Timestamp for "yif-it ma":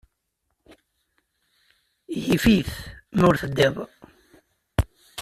2.25-3.23